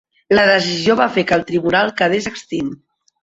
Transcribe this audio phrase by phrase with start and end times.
[0.35, 2.73] La decisió va fer que el Tribunal quedés extint.